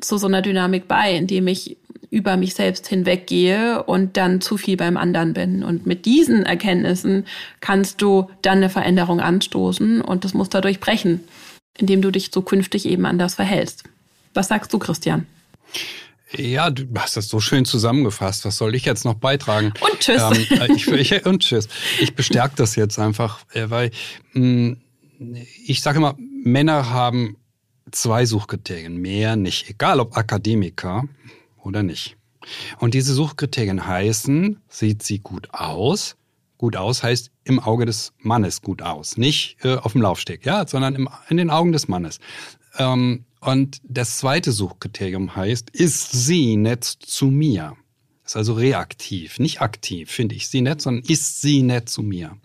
zu 0.00 0.16
so 0.16 0.28
einer 0.28 0.42
Dynamik 0.42 0.86
bei, 0.86 1.12
indem 1.14 1.48
ich 1.48 1.76
über 2.10 2.36
mich 2.36 2.54
selbst 2.54 2.86
hinweggehe 2.86 3.82
und 3.82 4.16
dann 4.16 4.40
zu 4.40 4.56
viel 4.56 4.76
beim 4.76 4.96
anderen 4.96 5.34
bin. 5.34 5.64
Und 5.64 5.86
mit 5.86 6.06
diesen 6.06 6.46
Erkenntnissen 6.46 7.26
kannst 7.60 8.00
du 8.00 8.30
dann 8.42 8.58
eine 8.58 8.70
Veränderung 8.70 9.20
anstoßen 9.20 10.00
und 10.00 10.24
das 10.24 10.34
Muster 10.34 10.60
durchbrechen, 10.60 11.20
indem 11.76 12.00
du 12.00 12.10
dich 12.10 12.32
zukünftig 12.32 12.86
eben 12.86 13.04
anders 13.06 13.34
verhältst. 13.34 13.84
Was 14.34 14.48
sagst 14.48 14.72
du, 14.72 14.78
Christian? 14.78 15.26
Ja, 16.36 16.70
du 16.70 16.86
hast 16.96 17.16
das 17.16 17.28
so 17.28 17.40
schön 17.40 17.64
zusammengefasst. 17.64 18.44
Was 18.44 18.56
soll 18.56 18.74
ich 18.74 18.84
jetzt 18.84 19.04
noch 19.04 19.14
beitragen? 19.14 19.72
Und 19.80 20.00
tschüss. 20.00 20.22
Ähm, 20.22 20.74
ich, 20.76 20.86
ich, 20.86 21.26
und 21.26 21.42
tschüss. 21.42 21.68
Ich 22.00 22.14
bestärke 22.14 22.54
das 22.56 22.76
jetzt 22.76 22.98
einfach, 22.98 23.40
äh, 23.52 23.70
weil 23.70 23.90
mh, 24.34 24.76
hm, 25.18 25.36
ich 25.66 25.82
sage 25.82 25.98
immer, 25.98 26.16
Männer 26.44 26.90
haben 26.90 27.36
zwei 27.90 28.26
Suchkriterien, 28.26 28.96
mehr 28.96 29.36
nicht. 29.36 29.68
Egal 29.70 30.00
ob 30.00 30.16
Akademiker 30.16 31.04
oder 31.62 31.82
nicht. 31.82 32.16
Und 32.78 32.94
diese 32.94 33.14
Suchkriterien 33.14 33.86
heißen, 33.86 34.60
sieht 34.68 35.02
sie 35.02 35.18
gut 35.18 35.48
aus? 35.52 36.16
Gut 36.56 36.76
aus 36.76 37.02
heißt 37.02 37.30
im 37.44 37.60
Auge 37.60 37.86
des 37.86 38.12
Mannes 38.18 38.62
gut 38.62 38.82
aus, 38.82 39.16
nicht 39.16 39.58
äh, 39.62 39.76
auf 39.76 39.92
dem 39.92 40.02
Laufsteg, 40.02 40.44
ja, 40.44 40.66
sondern 40.66 40.94
im, 40.94 41.08
in 41.28 41.36
den 41.36 41.50
Augen 41.50 41.72
des 41.72 41.86
Mannes. 41.86 42.18
Ähm, 42.78 43.24
und 43.40 43.80
das 43.84 44.18
zweite 44.18 44.52
Suchkriterium 44.52 45.36
heißt, 45.36 45.70
ist 45.70 46.12
sie 46.12 46.56
nett 46.56 46.84
zu 46.84 47.26
mir? 47.26 47.76
ist 48.28 48.36
also 48.36 48.52
reaktiv, 48.52 49.38
nicht 49.38 49.62
aktiv, 49.62 50.10
finde 50.10 50.34
ich 50.34 50.48
sie 50.48 50.60
nett, 50.60 50.82
sondern 50.82 51.04
ist 51.04 51.40
sie 51.40 51.62
nett 51.62 51.88
zu 51.88 52.02
mir? 52.02 52.36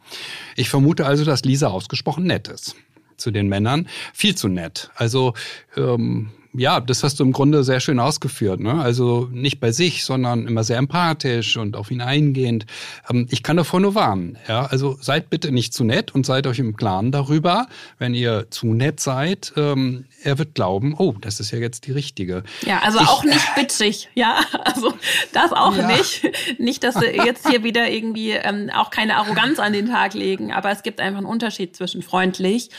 Ich 0.56 0.70
vermute 0.70 1.06
also, 1.06 1.26
dass 1.26 1.44
Lisa 1.44 1.68
ausgesprochen 1.68 2.24
nett 2.24 2.48
ist 2.48 2.76
zu 3.18 3.32
den 3.32 3.48
Männern. 3.48 3.88
Viel 4.14 4.36
zu 4.36 4.48
nett. 4.48 4.92
Also 4.96 5.34
ähm, 5.76 6.32
ja, 6.56 6.80
das 6.80 7.04
hast 7.04 7.20
du 7.20 7.24
im 7.24 7.32
Grunde 7.32 7.64
sehr 7.64 7.80
schön 7.80 8.00
ausgeführt. 8.00 8.60
Ne? 8.60 8.82
Also 8.82 9.28
nicht 9.32 9.60
bei 9.60 9.72
sich, 9.72 10.06
sondern 10.06 10.48
immer 10.48 10.64
sehr 10.64 10.78
empathisch 10.78 11.58
und 11.58 11.76
auf 11.76 11.90
ihn 11.90 12.02
eingehend. 12.02 12.66
Ähm, 13.10 13.28
ich 13.32 13.42
kann 13.42 13.58
davor 13.58 13.80
nur 13.80 13.96
warnen. 13.96 14.38
Ja? 14.48 14.66
Also 14.66 14.98
seid 15.02 15.30
bitte 15.30 15.52
nicht 15.52 15.74
zu 15.74 15.84
nett 15.84 16.14
und 16.14 16.26
seid 16.26 16.46
euch 16.46 16.60
im 16.60 16.76
Klaren 16.76 17.12
darüber, 17.12 17.68
wenn 17.98 18.14
ihr 18.14 18.52
zu 18.52 18.68
nett 18.68 19.00
seid. 19.00 19.54
Ähm, 19.58 20.06
er 20.24 20.38
wird 20.38 20.54
glauben, 20.54 20.96
oh, 20.98 21.16
das 21.20 21.40
ist 21.40 21.52
ja 21.52 21.58
jetzt 21.58 21.88
die 21.88 21.92
richtige. 21.92 22.44
Ja, 22.62 22.80
also 22.80 23.00
ich, 23.00 23.08
auch 23.08 23.24
nicht 23.24 23.56
bitchig. 23.56 24.10
Ja, 24.14 24.40
also 24.64 24.94
das 25.34 25.52
auch 25.52 25.76
ja. 25.76 25.88
nicht. 25.88 26.30
Nicht, 26.60 26.84
dass 26.84 26.96
sie 26.96 27.08
jetzt 27.08 27.50
hier 27.50 27.64
wieder 27.64 27.90
irgendwie 27.90 28.32
ähm, 28.32 28.70
auch 28.74 28.92
keine 28.92 29.18
Arroganz 29.18 29.60
an 29.60 29.74
den 29.74 29.88
Tag 29.88 30.14
legen, 30.14 30.52
aber 30.52 30.72
es 30.72 30.84
gibt 30.84 31.00
einfach 31.00 31.18
einen 31.18 31.28
Unterschied 31.28 31.76
zwischen 31.76 32.04
freundlich 32.04 32.70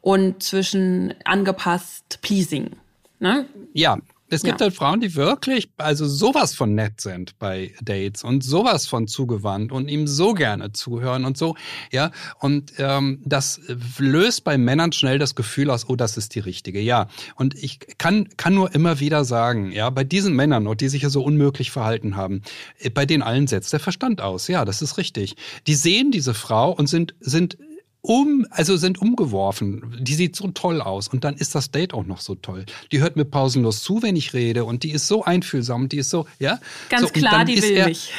und 0.00 0.42
zwischen 0.42 1.14
angepasst 1.24 2.20
pleasing. 2.22 2.76
Ne? 3.24 3.46
Ja, 3.72 3.96
es 4.28 4.42
gibt 4.42 4.60
ja. 4.60 4.66
halt 4.66 4.74
Frauen, 4.74 5.00
die 5.00 5.14
wirklich 5.14 5.70
also 5.78 6.06
sowas 6.06 6.54
von 6.54 6.74
nett 6.74 7.00
sind 7.00 7.38
bei 7.38 7.72
Dates 7.80 8.22
und 8.22 8.44
sowas 8.44 8.86
von 8.86 9.06
zugewandt 9.06 9.72
und 9.72 9.88
ihm 9.88 10.06
so 10.06 10.34
gerne 10.34 10.72
zuhören 10.72 11.24
und 11.24 11.38
so, 11.38 11.56
ja. 11.90 12.10
Und 12.38 12.74
ähm, 12.76 13.22
das 13.24 13.62
löst 13.96 14.44
bei 14.44 14.58
Männern 14.58 14.92
schnell 14.92 15.18
das 15.18 15.34
Gefühl 15.34 15.70
aus, 15.70 15.88
oh, 15.88 15.96
das 15.96 16.18
ist 16.18 16.34
die 16.34 16.40
richtige, 16.40 16.80
ja. 16.80 17.08
Und 17.34 17.54
ich 17.54 17.78
kann 17.96 18.28
kann 18.36 18.54
nur 18.54 18.74
immer 18.74 19.00
wieder 19.00 19.24
sagen, 19.24 19.72
ja, 19.72 19.88
bei 19.88 20.04
diesen 20.04 20.36
Männern, 20.36 20.68
die 20.76 20.88
sich 20.88 21.00
ja 21.00 21.08
so 21.08 21.22
unmöglich 21.22 21.70
verhalten 21.70 22.14
haben, 22.14 22.42
äh, 22.78 22.90
bei 22.90 23.06
denen 23.06 23.22
allen 23.22 23.46
setzt 23.46 23.72
der 23.72 23.80
Verstand 23.80 24.20
aus, 24.20 24.48
ja, 24.48 24.66
das 24.66 24.82
ist 24.82 24.98
richtig. 24.98 25.36
Die 25.66 25.74
sehen 25.74 26.10
diese 26.10 26.34
Frau 26.34 26.72
und 26.72 26.88
sind 26.88 27.14
sind 27.20 27.56
um, 28.04 28.46
also 28.50 28.76
sind 28.76 29.00
umgeworfen. 29.00 29.96
Die 29.98 30.14
sieht 30.14 30.36
so 30.36 30.48
toll 30.48 30.82
aus 30.82 31.08
und 31.08 31.24
dann 31.24 31.34
ist 31.34 31.54
das 31.54 31.70
Date 31.70 31.94
auch 31.94 32.04
noch 32.04 32.20
so 32.20 32.34
toll. 32.34 32.66
Die 32.92 33.00
hört 33.00 33.16
mir 33.16 33.24
pausenlos 33.24 33.82
zu, 33.82 34.02
wenn 34.02 34.14
ich 34.14 34.34
rede 34.34 34.64
und 34.64 34.82
die 34.82 34.90
ist 34.90 35.08
so 35.08 35.24
einfühlsam, 35.24 35.88
die 35.88 35.98
ist 35.98 36.10
so, 36.10 36.26
ja. 36.38 36.60
Ganz 36.90 37.08
so, 37.08 37.08
klar, 37.08 37.46
die 37.46 37.62
will 37.62 37.72
er, 37.72 37.88
mich. 37.88 38.12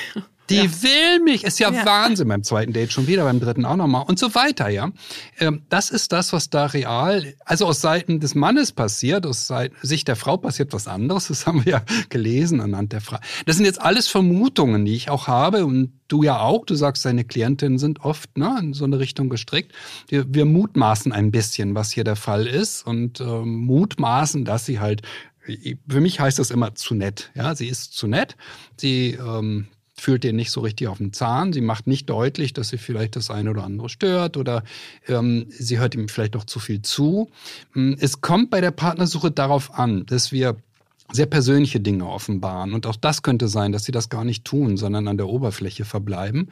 Die 0.49 0.55
ja. 0.55 0.83
will 0.83 1.19
mich, 1.23 1.43
ist 1.43 1.59
ja, 1.59 1.71
ja, 1.71 1.85
Wahnsinn 1.85 2.27
beim 2.27 2.43
zweiten 2.43 2.73
Date 2.73 2.91
schon 2.91 3.07
wieder, 3.07 3.23
beim 3.23 3.39
dritten 3.39 3.65
auch 3.65 3.75
nochmal 3.75 4.03
und 4.07 4.19
so 4.19 4.35
weiter, 4.35 4.69
ja. 4.69 4.91
Ähm, 5.39 5.63
das 5.69 5.89
ist 5.89 6.11
das, 6.11 6.33
was 6.33 6.49
da 6.49 6.67
real, 6.67 7.33
also 7.45 7.65
aus 7.65 7.81
Seiten 7.81 8.19
des 8.19 8.35
Mannes 8.35 8.71
passiert, 8.71 9.25
aus 9.25 9.51
Sicht 9.81 10.07
der 10.07 10.15
Frau 10.15 10.37
passiert 10.37 10.73
was 10.73 10.87
anderes, 10.87 11.27
das 11.27 11.45
haben 11.47 11.65
wir 11.65 11.71
ja 11.73 11.81
gelesen 12.09 12.61
anhand 12.61 12.93
der 12.93 13.01
Frau. 13.01 13.17
Das 13.45 13.55
sind 13.55 13.65
jetzt 13.65 13.81
alles 13.81 14.07
Vermutungen, 14.07 14.85
die 14.85 14.95
ich 14.95 15.09
auch 15.09 15.27
habe 15.27 15.65
und 15.65 15.93
du 16.07 16.21
ja 16.21 16.39
auch, 16.39 16.65
du 16.65 16.75
sagst, 16.75 17.05
deine 17.05 17.25
Klientinnen 17.25 17.79
sind 17.79 18.01
oft 18.01 18.37
ne, 18.37 18.57
in 18.59 18.73
so 18.73 18.85
eine 18.85 18.99
Richtung 18.99 19.29
gestrickt. 19.29 19.73
Wir, 20.07 20.25
wir 20.27 20.45
mutmaßen 20.45 21.11
ein 21.11 21.31
bisschen, 21.31 21.73
was 21.73 21.91
hier 21.91 22.03
der 22.03 22.15
Fall 22.15 22.45
ist 22.45 22.85
und 22.85 23.19
ähm, 23.19 23.65
mutmaßen, 23.65 24.45
dass 24.45 24.65
sie 24.65 24.79
halt 24.79 25.01
für 25.87 26.01
mich 26.01 26.19
heißt 26.19 26.39
das 26.39 26.51
immer 26.51 26.75
zu 26.75 26.95
nett. 26.95 27.31
Ja, 27.35 27.55
sie 27.55 27.67
ist 27.67 27.93
zu 27.93 28.07
nett. 28.07 28.35
Sie 28.77 29.11
ähm, 29.11 29.67
fühlt 29.97 30.25
ihr 30.25 30.33
nicht 30.33 30.51
so 30.51 30.61
richtig 30.61 30.87
auf 30.87 30.97
den 30.97 31.13
Zahn. 31.13 31.53
Sie 31.53 31.61
macht 31.61 31.87
nicht 31.87 32.09
deutlich, 32.09 32.53
dass 32.53 32.69
sie 32.69 32.77
vielleicht 32.77 33.15
das 33.15 33.29
eine 33.29 33.49
oder 33.49 33.63
andere 33.63 33.89
stört 33.89 34.37
oder 34.37 34.63
ähm, 35.07 35.47
sie 35.49 35.79
hört 35.79 35.95
ihm 35.95 36.09
vielleicht 36.09 36.35
auch 36.35 36.43
zu 36.43 36.59
viel 36.59 36.81
zu. 36.81 37.29
Hm, 37.73 37.95
es 37.99 38.21
kommt 38.21 38.49
bei 38.49 38.61
der 38.61 38.71
Partnersuche 38.71 39.31
darauf 39.31 39.73
an, 39.73 40.05
dass 40.05 40.31
wir 40.31 40.57
sehr 41.11 41.27
persönliche 41.27 41.79
Dinge 41.79 42.07
offenbaren. 42.07 42.73
Und 42.73 42.87
auch 42.87 42.95
das 42.95 43.21
könnte 43.21 43.47
sein, 43.47 43.71
dass 43.71 43.83
sie 43.83 43.91
das 43.91 44.09
gar 44.09 44.25
nicht 44.25 44.43
tun, 44.43 44.75
sondern 44.75 45.07
an 45.07 45.17
der 45.17 45.27
Oberfläche 45.27 45.85
verbleiben. 45.85 46.49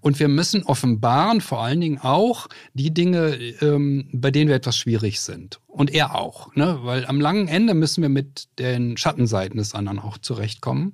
Und 0.00 0.18
wir 0.18 0.28
müssen 0.28 0.64
offenbaren 0.64 1.40
vor 1.40 1.62
allen 1.62 1.80
Dingen 1.80 1.98
auch 1.98 2.48
die 2.74 2.92
Dinge, 2.92 3.34
ähm, 3.60 4.08
bei 4.12 4.30
denen 4.30 4.48
wir 4.48 4.56
etwas 4.56 4.76
schwierig 4.76 5.20
sind. 5.20 5.60
Und 5.74 5.94
er 5.94 6.14
auch, 6.14 6.54
ne? 6.54 6.80
weil 6.82 7.06
am 7.06 7.18
langen 7.18 7.48
Ende 7.48 7.72
müssen 7.72 8.02
wir 8.02 8.10
mit 8.10 8.46
den 8.58 8.98
Schattenseiten 8.98 9.56
des 9.56 9.74
anderen 9.74 10.00
auch 10.00 10.18
zurechtkommen. 10.18 10.92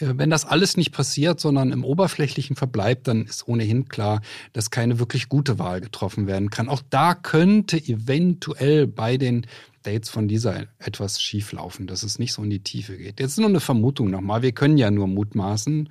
Äh, 0.00 0.14
wenn 0.16 0.30
das 0.30 0.44
alles 0.44 0.76
nicht 0.76 0.90
passiert, 0.90 1.38
sondern 1.38 1.70
im 1.70 1.84
Oberflächlichen 1.84 2.56
verbleibt, 2.56 3.06
dann 3.06 3.26
ist 3.26 3.46
ohnehin 3.46 3.88
klar, 3.88 4.22
dass 4.52 4.72
keine 4.72 4.98
wirklich 4.98 5.28
gute 5.28 5.60
Wahl 5.60 5.80
getroffen 5.80 6.26
werden 6.26 6.50
kann. 6.50 6.68
Auch 6.68 6.82
da 6.90 7.14
könnte 7.14 7.76
eventuell 7.76 8.88
bei 8.88 9.16
den 9.16 9.46
Dates 9.84 10.10
von 10.10 10.26
dieser 10.26 10.66
etwas 10.80 11.22
schief 11.22 11.52
laufen, 11.52 11.86
dass 11.86 12.02
es 12.02 12.18
nicht 12.18 12.32
so 12.32 12.42
in 12.42 12.50
die 12.50 12.64
Tiefe 12.64 12.96
geht. 12.96 13.20
Jetzt 13.20 13.38
nur 13.38 13.48
eine 13.48 13.60
Vermutung 13.60 14.10
nochmal. 14.10 14.42
Wir 14.42 14.50
können 14.50 14.76
ja 14.76 14.90
nur 14.90 15.06
mutmaßen. 15.06 15.88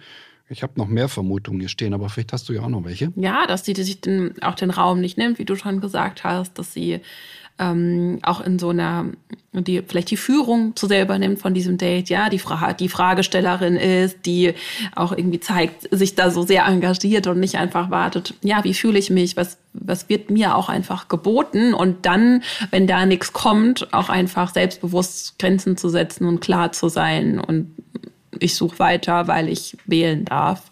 Ich 0.49 0.61
habe 0.61 0.73
noch 0.75 0.87
mehr 0.87 1.07
Vermutungen 1.07 1.61
hier 1.61 1.69
stehen, 1.69 1.93
aber 1.93 2.09
vielleicht 2.09 2.33
hast 2.33 2.49
du 2.49 2.53
ja 2.53 2.61
auch 2.63 2.69
noch 2.69 2.83
welche. 2.83 3.13
Ja, 3.15 3.47
dass 3.47 3.63
sie 3.63 3.73
sich 3.73 4.01
den, 4.01 4.41
auch 4.43 4.55
den 4.55 4.69
Raum 4.69 4.99
nicht 4.99 5.17
nimmt, 5.17 5.39
wie 5.39 5.45
du 5.45 5.55
schon 5.55 5.79
gesagt 5.79 6.25
hast, 6.25 6.59
dass 6.59 6.73
sie 6.73 6.99
ähm, 7.57 8.19
auch 8.23 8.41
in 8.41 8.59
so 8.59 8.69
einer, 8.69 9.05
die 9.53 9.81
vielleicht 9.81 10.11
die 10.11 10.17
Führung 10.17 10.75
zu 10.75 10.87
sehr 10.87 11.03
übernimmt 11.03 11.39
von 11.39 11.53
diesem 11.53 11.77
Date, 11.77 12.09
ja, 12.09 12.29
die, 12.29 12.39
Fra 12.39 12.73
die 12.73 12.89
Fragestellerin 12.89 13.77
ist, 13.77 14.25
die 14.25 14.53
auch 14.93 15.13
irgendwie 15.13 15.39
zeigt, 15.39 15.87
sich 15.89 16.15
da 16.15 16.31
so 16.31 16.43
sehr 16.43 16.65
engagiert 16.65 17.27
und 17.27 17.39
nicht 17.39 17.55
einfach 17.57 17.89
wartet, 17.89 18.33
ja, 18.41 18.63
wie 18.65 18.73
fühle 18.73 18.99
ich 18.99 19.09
mich, 19.09 19.37
was, 19.37 19.57
was 19.73 20.09
wird 20.09 20.29
mir 20.29 20.55
auch 20.55 20.67
einfach 20.67 21.07
geboten 21.07 21.73
und 21.73 22.05
dann, 22.05 22.43
wenn 22.71 22.87
da 22.87 23.05
nichts 23.05 23.31
kommt, 23.31 23.93
auch 23.93 24.09
einfach 24.09 24.53
selbstbewusst 24.53 25.39
Grenzen 25.39 25.77
zu 25.77 25.87
setzen 25.87 26.27
und 26.27 26.41
klar 26.41 26.73
zu 26.73 26.89
sein 26.89 27.39
und 27.39 27.71
ich 28.37 28.55
suche 28.55 28.79
weiter, 28.79 29.27
weil 29.27 29.47
ich 29.47 29.77
wählen 29.85 30.25
darf. 30.25 30.71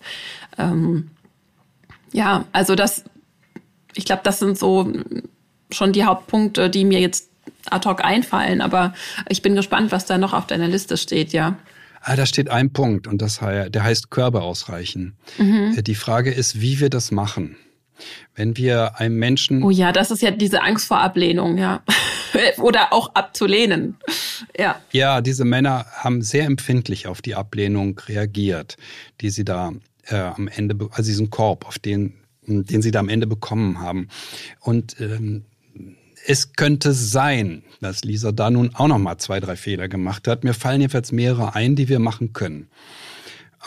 Ähm, 0.58 1.12
ja, 2.12 2.44
also 2.52 2.76
das, 2.76 3.06
ich 3.96 4.04
glaube, 4.04 4.22
das 4.26 4.40
sind 4.40 4.58
so 4.58 4.92
schon 5.74 5.94
die 5.94 6.06
Hauptpunkte, 6.06 6.70
die 6.70 6.86
mir 6.86 7.00
jetzt 7.00 7.30
ad 7.70 7.88
hoc 7.88 8.04
einfallen. 8.04 8.62
Aber 8.62 8.94
ich 9.30 9.42
bin 9.42 9.56
gespannt, 9.56 9.92
was 9.92 10.06
da 10.06 10.18
noch 10.18 10.34
auf 10.34 10.48
deiner 10.48 10.68
Liste 10.68 10.98
steht, 10.98 11.34
ja. 11.34 11.58
Ah, 12.02 12.18
da 12.18 12.26
steht 12.26 12.50
ein 12.50 12.74
Punkt 12.74 13.08
und 13.08 13.22
das, 13.22 13.40
der 13.40 13.84
heißt 13.84 14.10
Körbe 14.10 14.42
ausreichen. 14.42 15.16
Mhm. 15.38 15.76
Äh, 15.78 15.84
die 15.84 15.96
Frage 15.96 16.32
ist, 16.32 16.60
wie 16.60 16.80
wir 16.80 16.90
das 16.90 17.12
machen. 17.12 17.56
Wenn 18.36 18.58
wir 18.58 19.00
einem 19.00 19.18
Menschen. 19.18 19.64
Oh 19.64 19.70
ja, 19.70 19.92
das 19.94 20.12
ist 20.12 20.22
ja 20.22 20.32
diese 20.32 20.62
Angst 20.64 20.88
vor 20.88 21.00
Ablehnung, 21.00 21.58
ja. 21.58 21.82
Oder 22.58 22.92
auch 22.92 23.14
abzulehnen. 23.14 23.96
Ja. 24.58 24.82
Ja, 24.92 25.22
diese 25.22 25.46
Männer 25.46 25.86
haben 25.94 26.22
sehr 26.22 26.46
empfindlich 26.46 27.08
auf 27.08 27.22
die 27.22 27.36
Ablehnung 27.36 28.00
reagiert, 28.08 28.76
die 29.22 29.30
sie 29.30 29.46
da 29.46 29.72
äh, 30.08 30.16
am 30.16 30.50
Ende, 30.50 30.76
also 30.92 31.10
diesen 31.10 31.30
Korb, 31.30 31.66
auf 31.66 31.80
den, 31.80 32.16
den 32.42 32.82
sie 32.82 32.92
da 32.92 33.00
am 33.00 33.10
Ende 33.10 33.28
bekommen 33.28 33.80
haben. 33.80 34.10
Und 34.60 35.00
ähm, 35.00 35.46
es 36.26 36.54
könnte 36.54 36.94
sein, 36.94 37.64
dass 37.82 38.04
Lisa 38.04 38.32
da 38.32 38.50
nun 38.50 38.74
auch 38.76 38.88
noch 38.88 38.98
mal 38.98 39.18
zwei, 39.18 39.40
drei 39.40 39.56
Fehler 39.56 39.88
gemacht 39.88 40.28
hat. 40.28 40.44
Mir 40.44 40.54
fallen 40.54 40.82
jedenfalls 40.82 41.12
mehrere 41.12 41.56
ein, 41.56 41.76
die 41.76 41.90
wir 41.90 42.00
machen 42.00 42.34
können. 42.34 42.70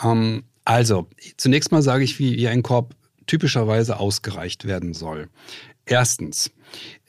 Ähm, 0.03 0.43
also, 0.65 1.07
zunächst 1.37 1.71
mal 1.71 1.81
sage 1.81 2.03
ich, 2.03 2.19
wie, 2.19 2.37
wie 2.37 2.47
ein 2.47 2.63
Korb 2.63 2.95
typischerweise 3.25 3.99
ausgereicht 3.99 4.65
werden 4.65 4.93
soll. 4.93 5.29
Erstens, 5.85 6.51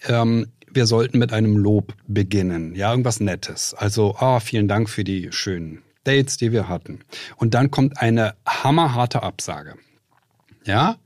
ähm, 0.06 0.46
wir 0.70 0.86
sollten 0.86 1.18
mit 1.18 1.32
einem 1.32 1.56
Lob 1.56 1.94
beginnen, 2.06 2.74
ja, 2.74 2.90
irgendwas 2.90 3.20
Nettes. 3.20 3.74
Also, 3.74 4.16
ah, 4.16 4.40
vielen 4.40 4.68
Dank 4.68 4.90
für 4.90 5.04
die 5.04 5.32
schönen 5.32 5.82
Dates, 6.04 6.36
die 6.36 6.52
wir 6.52 6.68
hatten. 6.68 7.00
Und 7.36 7.54
dann 7.54 7.70
kommt 7.70 8.00
eine 8.00 8.34
hammerharte 8.46 9.22
Absage. 9.22 9.74
Ja, 10.64 10.98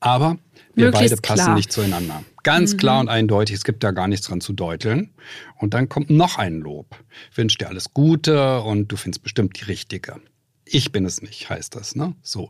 aber 0.00 0.38
wir 0.74 0.86
Möglichst 0.86 1.10
beide 1.10 1.22
passen 1.22 1.44
klar. 1.44 1.54
nicht 1.54 1.72
zueinander. 1.72 2.24
Ganz 2.42 2.72
mhm. 2.72 2.76
klar 2.78 3.00
und 3.00 3.08
eindeutig, 3.08 3.56
es 3.56 3.64
gibt 3.64 3.84
da 3.84 3.90
gar 3.90 4.08
nichts 4.08 4.26
dran 4.26 4.40
zu 4.40 4.52
deuteln. 4.52 5.10
Und 5.58 5.74
dann 5.74 5.88
kommt 5.88 6.10
noch 6.10 6.38
ein 6.38 6.60
Lob. 6.60 6.96
Ich 7.30 7.36
wünsche 7.36 7.58
dir 7.58 7.68
alles 7.68 7.92
Gute 7.92 8.60
und 8.62 8.88
du 8.88 8.96
findest 8.96 9.22
bestimmt 9.22 9.60
die 9.60 9.64
richtige. 9.64 10.16
Ich 10.64 10.92
bin 10.92 11.04
es 11.04 11.20
nicht, 11.20 11.50
heißt 11.50 11.74
das, 11.74 11.96
ne? 11.96 12.14
So. 12.22 12.48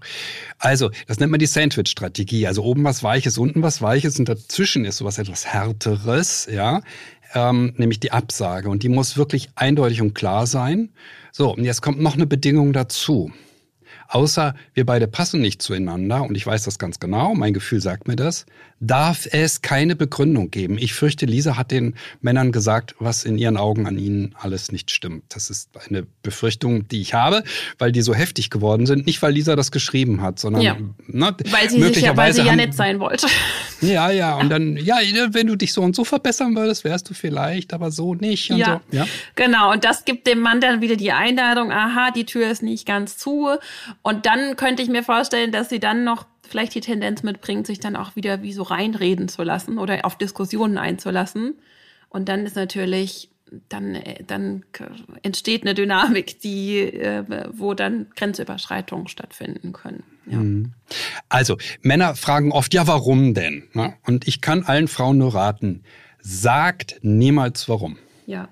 Also, 0.59 0.91
das 1.07 1.19
nennt 1.19 1.31
man 1.31 1.41
die 1.41 1.47
Sandwich-Strategie. 1.47 2.47
Also 2.47 2.63
oben 2.63 2.85
was 2.85 3.03
Weiches, 3.03 3.39
unten 3.39 3.63
was 3.63 3.81
Weiches 3.81 4.19
und 4.19 4.29
dazwischen 4.29 4.85
ist 4.85 4.99
sowas 4.99 5.19
etwas 5.19 5.47
Härteres, 5.47 6.47
ja. 6.53 6.83
Ähm, 7.33 7.73
nämlich 7.77 7.99
die 7.99 8.13
Absage. 8.13 8.69
Und 8.69 8.83
die 8.83 8.89
muss 8.91 9.17
wirklich 9.17 9.49
eindeutig 9.55 10.03
und 10.03 10.15
klar 10.15 10.47
sein. 10.47 10.91
So, 11.33 11.55
und 11.55 11.65
jetzt 11.65 11.81
kommt 11.81 12.01
noch 12.01 12.15
eine 12.15 12.27
Bedingung 12.27 12.73
dazu. 12.73 13.33
Außer 14.11 14.57
wir 14.75 14.85
beide 14.85 15.07
passen 15.07 15.41
nicht 15.41 15.63
zueinander 15.63 16.25
und 16.25 16.37
ich 16.37 16.45
weiß 16.45 16.65
das 16.65 16.81
ganz 16.81 16.99
genau, 16.99 17.35
mein 17.35 17.55
Gefühl 17.55 17.81
sagt 17.81 18.09
mir 18.09 18.17
das, 18.17 18.45
darf 18.81 19.29
es 19.31 19.63
keine 19.63 19.95
Begründung 19.95 20.51
geben. 20.51 20.79
Ich 20.79 20.95
fürchte, 20.95 21.27
Lisa 21.27 21.57
hat 21.57 21.71
den 21.71 21.95
Männern 22.21 22.51
gesagt, 22.51 22.97
was 22.99 23.25
in 23.25 23.39
ihren 23.39 23.57
Augen 23.57 23.87
an 23.87 23.99
ihnen 23.99 24.35
alles 24.37 24.73
nicht 24.73 24.91
stimmt. 24.91 25.25
Das 25.29 25.49
ist 25.49 25.71
eine 25.89 26.05
Befürchtung, 26.23 26.89
die 26.89 27.01
ich 27.01 27.15
habe, 27.15 27.45
weil 27.79 27.93
die 27.93 28.03
so 28.03 28.13
heftig 28.13 28.51
geworden 28.51 28.87
sind. 28.87 29.07
Nicht, 29.07 29.23
weil 29.23 29.33
Lisa 29.33 29.55
das 29.55 29.71
geschrieben 29.71 30.23
hat, 30.23 30.41
sondern 30.41 30.63
ja. 30.63 30.77
ne, 31.07 31.37
weil 31.51 31.71
sie 31.71 31.79
möglicherweise 31.79 32.07
ja, 32.07 32.17
weil 32.17 32.33
sie 32.35 32.43
ja 32.43 32.57
nett 32.57 32.75
sein 32.75 32.99
wollte. 32.99 33.29
Ja, 33.81 34.11
ja, 34.11 34.37
und 34.37 34.51
dann, 34.51 34.77
ja, 34.77 34.97
wenn 35.31 35.47
du 35.47 35.57
dich 35.57 35.73
so 35.73 35.83
und 35.83 35.97
so 35.97 36.05
verbessern 36.05 36.55
würdest, 36.55 36.85
wärst 36.85 37.09
du 37.09 37.15
vielleicht, 37.15 37.73
aber 37.73 37.91
so 37.91 38.15
nicht. 38.15 38.51
Und 38.51 38.59
ja. 38.59 38.81
So. 38.91 38.97
ja, 38.97 39.07
genau. 39.35 39.73
Und 39.73 39.85
das 39.85 40.05
gibt 40.05 40.27
dem 40.27 40.41
Mann 40.41 40.61
dann 40.61 40.81
wieder 40.81 40.97
die 40.97 41.13
Einladung, 41.13 41.73
aha, 41.73 42.11
die 42.11 42.25
Tür 42.25 42.51
ist 42.51 42.63
nicht 42.63 42.87
ganz 42.87 43.17
zu. 43.17 43.49
Und 44.03 44.27
dann 44.27 44.57
könnte 44.57 44.83
ich 44.83 44.89
mir 44.89 45.03
vorstellen, 45.03 45.53
dass 45.53 45.69
sie 45.69 45.81
dann 45.81 46.05
noch 46.05 46.27
vielleicht 46.49 46.75
die 46.75 46.81
Tendenz 46.81 47.23
mitbringt, 47.23 47.67
sich 47.67 47.81
dann 47.81 47.97
auch 47.97 48.17
wieder 48.17 48.43
wie 48.43 48.53
so 48.53 48.63
reinreden 48.63 49.29
zu 49.29 49.43
lassen 49.43 49.79
oder 49.79 50.05
auf 50.05 50.19
Diskussionen 50.19 50.79
einzulassen. 50.79 51.55
Und 52.09 52.29
dann 52.29 52.45
ist 52.45 52.57
natürlich, 52.57 53.31
dann, 53.69 53.95
äh, 53.95 54.23
dann 54.25 54.65
entsteht 55.23 55.63
eine 55.63 55.75
Dynamik, 55.75 56.41
die, 56.41 56.81
äh, 56.81 57.25
wo 57.53 57.75
dann 57.75 58.07
Grenzüberschreitungen 58.17 59.09
stattfinden 59.09 59.73
können. 59.73 60.05
Ja. 60.27 60.39
Mhm. 60.39 60.73
Also, 61.29 61.57
Männer 61.83 62.15
fragen 62.15 62.53
oft, 62.53 62.73
ja, 62.75 62.87
warum 62.87 63.35
denn? 63.35 63.69
Ne? 63.73 63.95
Und 64.07 64.29
ich 64.29 64.41
kann 64.41 64.65
allen 64.65 64.89
Frauen 64.89 65.19
nur 65.19 65.35
raten, 65.35 65.83
sagt 66.21 66.99
niemals 67.03 67.69
warum. 67.69 67.99
Ja. 68.27 68.49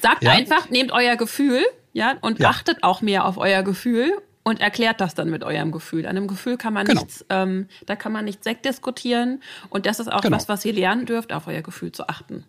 Sagt 0.00 0.22
ja? 0.22 0.32
einfach, 0.32 0.68
nehmt 0.70 0.92
euer 0.92 1.16
Gefühl, 1.16 1.62
ja, 1.92 2.16
und 2.20 2.38
ja. 2.38 2.50
achtet 2.50 2.82
auch 2.82 3.02
mehr 3.02 3.26
auf 3.26 3.38
euer 3.38 3.62
Gefühl 3.62 4.12
und 4.42 4.60
erklärt 4.60 5.00
das 5.00 5.14
dann 5.14 5.30
mit 5.30 5.44
eurem 5.44 5.72
Gefühl. 5.72 6.06
An 6.06 6.16
einem 6.16 6.26
Gefühl 6.26 6.56
kann 6.56 6.72
man 6.72 6.86
genau. 6.86 7.02
nichts, 7.02 7.24
ähm, 7.30 7.68
da 7.86 7.96
kann 7.96 8.12
man 8.12 8.24
nichts 8.24 8.44
wegdiskutieren. 8.46 9.42
Und 9.68 9.86
das 9.86 10.00
ist 10.00 10.10
auch 10.10 10.20
genau. 10.20 10.36
was, 10.36 10.48
was 10.48 10.64
ihr 10.64 10.72
lernen 10.72 11.06
dürft, 11.06 11.32
auf 11.32 11.46
euer 11.46 11.62
Gefühl 11.62 11.92
zu 11.92 12.08
achten. 12.08 12.44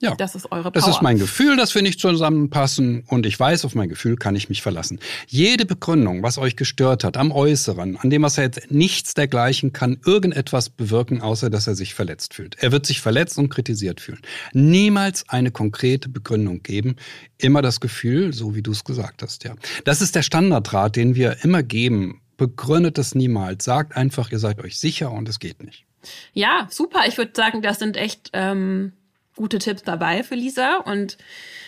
Ja, 0.00 0.14
das 0.14 0.34
ist 0.34 0.50
eure 0.50 0.64
Power. 0.64 0.72
Das 0.72 0.88
ist 0.88 1.02
mein 1.02 1.18
Gefühl, 1.18 1.56
dass 1.56 1.74
wir 1.74 1.82
nicht 1.82 2.00
zusammenpassen 2.00 3.04
und 3.06 3.26
ich 3.26 3.38
weiß, 3.38 3.64
auf 3.64 3.74
mein 3.74 3.88
Gefühl 3.88 4.16
kann 4.16 4.36
ich 4.36 4.48
mich 4.48 4.60
verlassen. 4.60 4.98
Jede 5.26 5.66
Begründung, 5.66 6.22
was 6.22 6.36
euch 6.36 6.56
gestört 6.56 7.04
hat, 7.04 7.16
am 7.16 7.32
Äußeren, 7.32 7.96
an 7.96 8.10
dem, 8.10 8.22
was 8.22 8.36
er 8.36 8.44
jetzt 8.44 8.70
nichts 8.70 9.14
dergleichen 9.14 9.72
kann, 9.72 10.00
irgendetwas 10.04 10.68
bewirken, 10.68 11.22
außer 11.22 11.48
dass 11.48 11.66
er 11.66 11.74
sich 11.74 11.94
verletzt 11.94 12.34
fühlt. 12.34 12.56
Er 12.62 12.72
wird 12.72 12.86
sich 12.86 13.00
verletzt 13.00 13.38
und 13.38 13.48
kritisiert 13.48 14.00
fühlen. 14.00 14.20
Niemals 14.52 15.28
eine 15.28 15.50
konkrete 15.50 16.08
Begründung 16.08 16.62
geben, 16.62 16.96
immer 17.38 17.62
das 17.62 17.80
Gefühl, 17.80 18.32
so 18.32 18.54
wie 18.54 18.62
du 18.62 18.72
es 18.72 18.84
gesagt 18.84 19.22
hast, 19.22 19.44
ja. 19.44 19.54
Das 19.84 20.02
ist 20.02 20.14
der 20.14 20.22
Standardrat, 20.22 20.96
den 20.96 21.14
wir 21.14 21.44
immer 21.44 21.62
geben. 21.62 22.20
Begründet 22.36 22.98
es 22.98 23.14
niemals. 23.14 23.64
Sagt 23.64 23.96
einfach, 23.96 24.32
ihr 24.32 24.40
seid 24.40 24.58
euch 24.62 24.78
sicher 24.78 25.12
und 25.12 25.28
es 25.28 25.38
geht 25.38 25.62
nicht. 25.62 25.84
Ja, 26.32 26.66
super. 26.70 27.00
Ich 27.06 27.16
würde 27.16 27.32
sagen, 27.34 27.62
das 27.62 27.78
sind 27.78 27.96
echt 27.96 28.30
ähm, 28.32 28.92
gute 29.36 29.58
Tipps 29.58 29.82
dabei 29.82 30.22
für 30.22 30.34
Lisa 30.34 30.76
und 30.78 31.16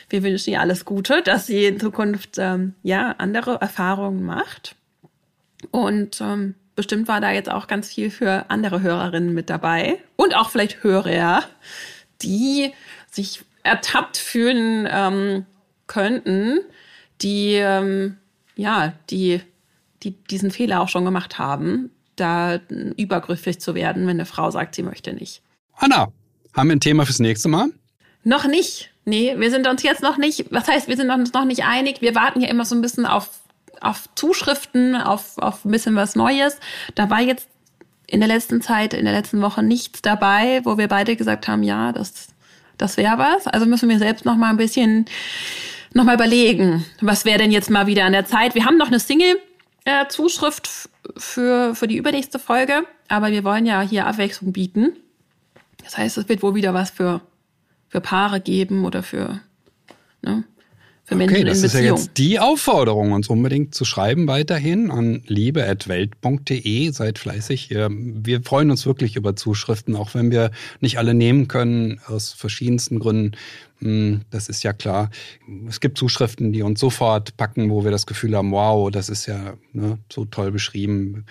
wir 0.08 0.22
wünschen 0.22 0.50
ihr 0.50 0.60
alles 0.60 0.84
Gute, 0.84 1.22
dass 1.22 1.46
sie 1.46 1.66
in 1.66 1.80
Zukunft 1.80 2.38
ähm, 2.38 2.74
ja 2.82 3.14
andere 3.18 3.60
Erfahrungen 3.60 4.22
macht. 4.22 4.76
Und 5.70 6.20
ähm, 6.20 6.54
bestimmt 6.76 7.08
war 7.08 7.20
da 7.20 7.32
jetzt 7.32 7.50
auch 7.50 7.66
ganz 7.66 7.88
viel 7.88 8.10
für 8.10 8.50
andere 8.50 8.82
Hörerinnen 8.82 9.34
mit 9.34 9.50
dabei 9.50 9.98
und 10.14 10.36
auch 10.36 10.50
vielleicht 10.50 10.84
Hörer, 10.84 11.42
die 12.22 12.72
sich 13.10 13.42
ertappt 13.64 14.16
fühlen 14.16 14.88
ähm, 14.90 15.46
könnten, 15.88 16.60
die 17.20 17.54
ähm, 17.54 18.16
ja, 18.56 18.94
die, 19.10 19.40
die 20.02 20.12
diesen 20.12 20.50
Fehler 20.50 20.80
auch 20.80 20.88
schon 20.88 21.04
gemacht 21.04 21.38
haben, 21.38 21.90
da 22.16 22.58
übergriffig 22.96 23.60
zu 23.60 23.74
werden, 23.74 24.06
wenn 24.06 24.16
eine 24.16 24.26
Frau 24.26 24.50
sagt, 24.50 24.74
sie 24.74 24.82
möchte 24.82 25.12
nicht. 25.12 25.42
Anna, 25.74 26.10
haben 26.56 26.68
wir 26.68 26.76
ein 26.76 26.80
Thema 26.80 27.04
fürs 27.04 27.20
nächste 27.20 27.48
Mal? 27.48 27.68
Noch 28.24 28.46
nicht. 28.46 28.90
Nee, 29.04 29.36
wir 29.38 29.50
sind 29.50 29.68
uns 29.68 29.84
jetzt 29.84 30.02
noch 30.02 30.16
nicht, 30.16 30.46
was 30.50 30.66
heißt, 30.66 30.88
wir 30.88 30.96
sind 30.96 31.10
uns 31.10 31.32
noch 31.32 31.44
nicht 31.44 31.64
einig. 31.64 32.00
Wir 32.00 32.16
warten 32.16 32.40
hier 32.40 32.48
immer 32.48 32.64
so 32.64 32.74
ein 32.74 32.82
bisschen 32.82 33.06
auf, 33.06 33.28
auf 33.80 34.08
Zuschriften, 34.16 34.96
auf, 34.96 35.38
auf 35.38 35.64
ein 35.64 35.70
bisschen 35.70 35.94
was 35.94 36.16
Neues. 36.16 36.58
Da 36.96 37.08
war 37.08 37.20
jetzt 37.20 37.46
in 38.08 38.20
der 38.20 38.28
letzten 38.28 38.62
Zeit, 38.62 38.94
in 38.94 39.04
der 39.04 39.14
letzten 39.14 39.42
Woche 39.42 39.62
nichts 39.62 40.02
dabei, 40.02 40.60
wo 40.64 40.76
wir 40.76 40.88
beide 40.88 41.14
gesagt 41.14 41.46
haben, 41.46 41.62
ja, 41.62 41.92
das, 41.92 42.28
das 42.78 42.96
wäre 42.96 43.18
was. 43.18 43.46
Also 43.46 43.66
müssen 43.66 43.88
wir 43.88 43.98
selbst 43.98 44.24
noch 44.24 44.36
mal 44.36 44.50
ein 44.50 44.56
bisschen 44.56 45.06
noch 45.94 46.04
mal 46.04 46.14
überlegen, 46.14 46.84
was 47.00 47.24
wäre 47.24 47.38
denn 47.38 47.50
jetzt 47.50 47.70
mal 47.70 47.86
wieder 47.86 48.04
an 48.04 48.12
der 48.12 48.26
Zeit. 48.26 48.54
Wir 48.54 48.64
haben 48.64 48.76
noch 48.76 48.88
eine 48.88 49.00
Single-Zuschrift 49.00 50.66
äh, 50.66 51.12
für, 51.16 51.74
für 51.74 51.86
die 51.86 51.96
übernächste 51.96 52.38
Folge, 52.38 52.84
aber 53.08 53.30
wir 53.30 53.44
wollen 53.44 53.66
ja 53.66 53.80
hier 53.82 54.06
Abwechslung 54.06 54.52
bieten. 54.52 54.96
Das 55.86 55.96
heißt, 55.96 56.18
es 56.18 56.28
wird 56.28 56.42
wohl 56.42 56.56
wieder 56.56 56.74
was 56.74 56.90
für, 56.90 57.20
für 57.88 58.00
Paare 58.00 58.40
geben 58.40 58.84
oder 58.84 59.02
für, 59.04 59.40
ne, 60.20 60.42
für 61.04 61.14
Menschen 61.14 61.36
okay, 61.36 61.44
das 61.44 61.58
in 61.60 61.64
ist 61.66 61.72
ja 61.74 61.78
Beziehung. 61.80 61.96
jetzt 61.98 62.18
die 62.18 62.38
Aufforderung, 62.40 63.12
uns 63.12 63.28
unbedingt 63.28 63.72
zu 63.72 63.84
schreiben 63.84 64.26
weiterhin 64.26 64.90
an 64.90 65.22
liebe.welt.de. 65.28 66.90
Seid 66.90 67.20
fleißig. 67.20 67.70
Wir 67.70 68.42
freuen 68.42 68.72
uns 68.72 68.84
wirklich 68.86 69.14
über 69.14 69.36
Zuschriften, 69.36 69.94
auch 69.94 70.14
wenn 70.14 70.32
wir 70.32 70.50
nicht 70.80 70.98
alle 70.98 71.14
nehmen 71.14 71.46
können, 71.46 72.00
aus 72.08 72.32
verschiedensten 72.32 72.98
Gründen. 72.98 73.36
Hm, 73.78 74.22
Das 74.30 74.48
ist 74.48 74.64
ja 74.64 74.72
klar. 74.72 75.10
Es 75.68 75.78
gibt 75.78 75.96
Zuschriften, 75.96 76.52
die 76.52 76.62
uns 76.62 76.80
sofort 76.80 77.36
packen, 77.36 77.70
wo 77.70 77.84
wir 77.84 77.92
das 77.92 78.06
Gefühl 78.06 78.36
haben, 78.36 78.50
wow, 78.50 78.90
das 78.90 79.08
ist 79.08 79.26
ja 79.26 79.54
ne, 79.72 79.98
so 80.12 80.24
toll 80.24 80.50
beschrieben. 80.50 81.24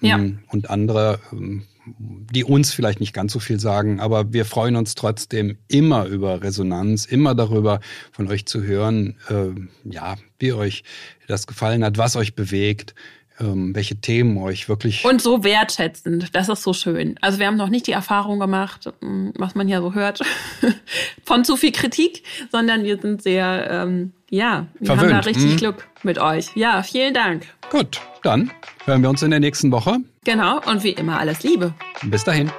Ja. 0.00 0.16
Hm, 0.16 0.38
Und 0.48 0.70
andere, 0.70 1.20
ähm, 1.32 1.64
die 1.98 2.44
uns 2.44 2.72
vielleicht 2.72 3.00
nicht 3.00 3.12
ganz 3.12 3.32
so 3.32 3.38
viel 3.38 3.60
sagen, 3.60 4.00
aber 4.00 4.32
wir 4.32 4.44
freuen 4.44 4.76
uns 4.76 4.94
trotzdem 4.94 5.58
immer 5.68 6.06
über 6.06 6.42
Resonanz, 6.42 7.04
immer 7.04 7.34
darüber 7.34 7.80
von 8.12 8.28
euch 8.28 8.46
zu 8.46 8.62
hören, 8.62 9.16
äh, 9.28 9.90
ja, 9.90 10.16
wie 10.38 10.52
euch 10.52 10.84
das 11.26 11.46
gefallen 11.46 11.84
hat, 11.84 11.98
was 11.98 12.16
euch 12.16 12.34
bewegt, 12.34 12.94
ähm, 13.40 13.74
welche 13.74 13.96
Themen 13.96 14.36
euch 14.38 14.68
wirklich 14.68 15.04
Und 15.04 15.22
so 15.22 15.44
wertschätzend, 15.44 16.34
das 16.34 16.48
ist 16.48 16.62
so 16.62 16.72
schön. 16.72 17.16
Also 17.20 17.38
wir 17.38 17.46
haben 17.46 17.56
noch 17.56 17.68
nicht 17.68 17.86
die 17.86 17.92
Erfahrung 17.92 18.38
gemacht, 18.38 18.92
mh, 19.00 19.32
was 19.36 19.54
man 19.54 19.68
ja 19.68 19.80
so 19.80 19.94
hört, 19.94 20.20
von 21.24 21.44
zu 21.44 21.56
viel 21.56 21.72
Kritik, 21.72 22.22
sondern 22.50 22.84
wir 22.84 22.98
sind 22.98 23.22
sehr, 23.22 23.68
ähm, 23.70 24.12
ja, 24.30 24.66
wir 24.80 24.90
haben 24.90 24.98
da 24.98 25.04
Verwöhnt, 25.04 25.26
richtig 25.26 25.52
mhm. 25.52 25.56
Glück 25.56 25.88
mit 26.02 26.18
euch. 26.18 26.50
Ja, 26.54 26.82
vielen 26.82 27.14
Dank. 27.14 27.46
Gut, 27.70 28.00
dann 28.22 28.50
hören 28.84 29.02
wir 29.02 29.10
uns 29.10 29.22
in 29.22 29.30
der 29.30 29.40
nächsten 29.40 29.70
Woche. 29.70 29.98
Genau, 30.28 30.60
und 30.66 30.84
wie 30.84 30.90
immer 30.90 31.18
alles 31.18 31.42
Liebe. 31.42 31.72
Bis 32.02 32.22
dahin. 32.22 32.52